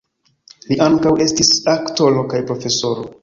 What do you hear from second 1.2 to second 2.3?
estis aktoro